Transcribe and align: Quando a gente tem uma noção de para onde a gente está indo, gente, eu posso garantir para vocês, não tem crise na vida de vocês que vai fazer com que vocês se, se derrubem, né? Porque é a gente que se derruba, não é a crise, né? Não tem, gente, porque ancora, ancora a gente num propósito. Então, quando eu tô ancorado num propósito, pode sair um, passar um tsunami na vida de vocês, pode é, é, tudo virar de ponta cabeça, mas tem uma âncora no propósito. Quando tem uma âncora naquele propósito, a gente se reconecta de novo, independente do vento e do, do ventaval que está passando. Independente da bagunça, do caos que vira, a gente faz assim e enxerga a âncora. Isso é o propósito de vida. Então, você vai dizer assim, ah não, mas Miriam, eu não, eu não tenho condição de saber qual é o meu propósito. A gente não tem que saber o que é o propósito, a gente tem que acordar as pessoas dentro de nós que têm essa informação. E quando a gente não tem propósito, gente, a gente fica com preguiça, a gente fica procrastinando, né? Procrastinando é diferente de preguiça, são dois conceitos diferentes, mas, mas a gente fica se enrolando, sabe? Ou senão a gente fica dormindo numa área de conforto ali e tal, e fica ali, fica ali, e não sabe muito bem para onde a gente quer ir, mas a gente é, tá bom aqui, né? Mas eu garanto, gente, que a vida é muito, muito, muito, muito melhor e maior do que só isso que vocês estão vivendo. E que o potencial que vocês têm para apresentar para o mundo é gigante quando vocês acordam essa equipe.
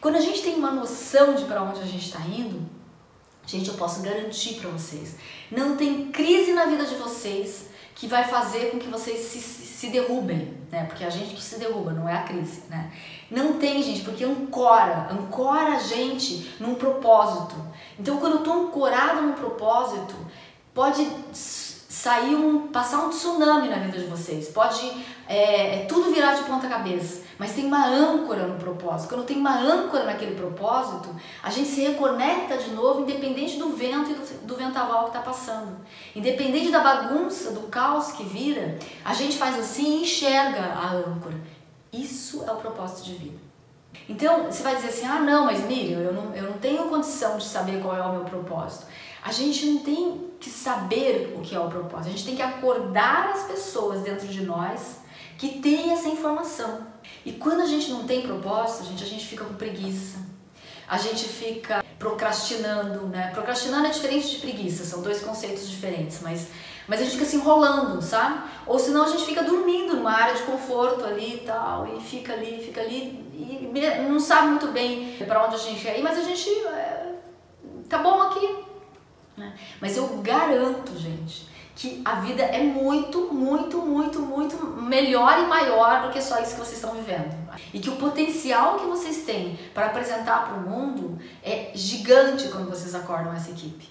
Quando 0.00 0.16
a 0.16 0.20
gente 0.20 0.42
tem 0.42 0.54
uma 0.54 0.70
noção 0.70 1.34
de 1.34 1.44
para 1.44 1.62
onde 1.62 1.80
a 1.80 1.84
gente 1.84 2.06
está 2.06 2.20
indo, 2.20 2.66
gente, 3.46 3.68
eu 3.68 3.74
posso 3.74 4.02
garantir 4.02 4.54
para 4.54 4.70
vocês, 4.70 5.16
não 5.50 5.76
tem 5.76 6.10
crise 6.10 6.52
na 6.52 6.64
vida 6.64 6.86
de 6.86 6.94
vocês 6.94 7.68
que 7.94 8.06
vai 8.06 8.24
fazer 8.24 8.70
com 8.70 8.78
que 8.78 8.88
vocês 8.88 9.18
se, 9.18 9.40
se 9.40 9.88
derrubem, 9.88 10.56
né? 10.70 10.84
Porque 10.84 11.04
é 11.04 11.06
a 11.06 11.10
gente 11.10 11.34
que 11.34 11.42
se 11.42 11.58
derruba, 11.58 11.92
não 11.92 12.08
é 12.08 12.14
a 12.14 12.22
crise, 12.22 12.62
né? 12.70 12.90
Não 13.30 13.58
tem, 13.58 13.82
gente, 13.82 14.00
porque 14.02 14.24
ancora, 14.24 15.08
ancora 15.10 15.74
a 15.74 15.78
gente 15.78 16.54
num 16.58 16.76
propósito. 16.76 17.54
Então, 17.98 18.16
quando 18.16 18.36
eu 18.36 18.42
tô 18.42 18.52
ancorado 18.52 19.20
num 19.20 19.34
propósito, 19.34 20.14
pode 20.72 21.06
sair 22.00 22.34
um, 22.34 22.68
passar 22.68 23.04
um 23.04 23.10
tsunami 23.10 23.68
na 23.68 23.76
vida 23.76 23.98
de 23.98 24.06
vocês, 24.06 24.48
pode 24.48 24.90
é, 25.28 25.82
é, 25.82 25.84
tudo 25.84 26.10
virar 26.10 26.32
de 26.32 26.44
ponta 26.44 26.66
cabeça, 26.66 27.24
mas 27.38 27.52
tem 27.52 27.66
uma 27.66 27.86
âncora 27.86 28.46
no 28.46 28.58
propósito. 28.58 29.10
Quando 29.10 29.26
tem 29.26 29.36
uma 29.36 29.54
âncora 29.58 30.04
naquele 30.04 30.34
propósito, 30.34 31.14
a 31.42 31.50
gente 31.50 31.68
se 31.68 31.82
reconecta 31.82 32.56
de 32.56 32.70
novo, 32.70 33.02
independente 33.02 33.58
do 33.58 33.76
vento 33.76 34.12
e 34.12 34.14
do, 34.14 34.46
do 34.46 34.56
ventaval 34.56 35.02
que 35.02 35.08
está 35.10 35.20
passando. 35.20 35.76
Independente 36.16 36.70
da 36.70 36.80
bagunça, 36.80 37.50
do 37.50 37.68
caos 37.68 38.12
que 38.12 38.24
vira, 38.24 38.78
a 39.04 39.12
gente 39.12 39.36
faz 39.36 39.58
assim 39.58 39.98
e 39.98 40.02
enxerga 40.02 40.72
a 40.72 40.92
âncora. 40.92 41.38
Isso 41.92 42.44
é 42.48 42.50
o 42.50 42.56
propósito 42.56 43.04
de 43.04 43.14
vida. 43.14 43.38
Então, 44.08 44.44
você 44.44 44.62
vai 44.62 44.74
dizer 44.74 44.88
assim, 44.88 45.06
ah 45.06 45.20
não, 45.20 45.44
mas 45.44 45.60
Miriam, 45.66 45.98
eu 45.98 46.14
não, 46.14 46.34
eu 46.34 46.44
não 46.44 46.54
tenho 46.54 46.88
condição 46.88 47.36
de 47.36 47.44
saber 47.44 47.82
qual 47.82 47.94
é 47.94 48.02
o 48.02 48.12
meu 48.12 48.24
propósito. 48.24 48.86
A 49.22 49.32
gente 49.32 49.66
não 49.66 49.78
tem 49.80 50.30
que 50.40 50.48
saber 50.48 51.34
o 51.36 51.40
que 51.40 51.54
é 51.54 51.60
o 51.60 51.68
propósito, 51.68 52.08
a 52.08 52.10
gente 52.10 52.24
tem 52.24 52.36
que 52.36 52.42
acordar 52.42 53.32
as 53.34 53.44
pessoas 53.44 54.00
dentro 54.00 54.26
de 54.26 54.42
nós 54.42 55.00
que 55.36 55.60
têm 55.60 55.92
essa 55.92 56.08
informação. 56.08 56.86
E 57.24 57.32
quando 57.32 57.60
a 57.60 57.66
gente 57.66 57.90
não 57.90 58.04
tem 58.04 58.22
propósito, 58.22 58.88
gente, 58.88 59.04
a 59.04 59.06
gente 59.06 59.26
fica 59.26 59.44
com 59.44 59.54
preguiça, 59.54 60.18
a 60.88 60.96
gente 60.96 61.24
fica 61.24 61.84
procrastinando, 61.98 63.06
né? 63.06 63.30
Procrastinando 63.32 63.86
é 63.86 63.90
diferente 63.90 64.30
de 64.30 64.36
preguiça, 64.38 64.84
são 64.84 65.02
dois 65.02 65.20
conceitos 65.20 65.68
diferentes, 65.70 66.20
mas, 66.22 66.48
mas 66.88 67.00
a 67.00 67.04
gente 67.04 67.12
fica 67.12 67.26
se 67.26 67.36
enrolando, 67.36 68.00
sabe? 68.00 68.40
Ou 68.66 68.78
senão 68.78 69.04
a 69.04 69.08
gente 69.08 69.24
fica 69.24 69.42
dormindo 69.42 69.94
numa 69.94 70.12
área 70.12 70.34
de 70.34 70.42
conforto 70.42 71.04
ali 71.04 71.36
e 71.36 71.38
tal, 71.46 71.86
e 71.94 72.00
fica 72.00 72.32
ali, 72.32 72.62
fica 72.64 72.80
ali, 72.80 73.30
e 73.34 74.08
não 74.08 74.18
sabe 74.18 74.48
muito 74.48 74.68
bem 74.68 75.16
para 75.26 75.46
onde 75.46 75.56
a 75.56 75.58
gente 75.58 75.82
quer 75.82 75.98
ir, 75.98 76.02
mas 76.02 76.18
a 76.18 76.22
gente 76.22 76.48
é, 76.66 77.14
tá 77.88 77.98
bom 77.98 78.22
aqui, 78.22 78.69
né? 79.40 79.54
Mas 79.80 79.96
eu 79.96 80.06
garanto, 80.18 80.96
gente, 80.96 81.48
que 81.74 82.02
a 82.04 82.16
vida 82.20 82.42
é 82.42 82.62
muito, 82.62 83.32
muito, 83.32 83.78
muito, 83.78 84.20
muito 84.20 84.66
melhor 84.82 85.38
e 85.38 85.46
maior 85.46 86.02
do 86.02 86.12
que 86.12 86.20
só 86.20 86.40
isso 86.40 86.52
que 86.52 86.60
vocês 86.60 86.76
estão 86.76 86.94
vivendo. 86.94 87.34
E 87.72 87.80
que 87.80 87.88
o 87.88 87.96
potencial 87.96 88.78
que 88.78 88.86
vocês 88.86 89.24
têm 89.24 89.58
para 89.72 89.86
apresentar 89.86 90.46
para 90.46 90.58
o 90.58 90.68
mundo 90.68 91.18
é 91.42 91.70
gigante 91.74 92.48
quando 92.48 92.68
vocês 92.68 92.94
acordam 92.94 93.32
essa 93.32 93.50
equipe. 93.50 93.78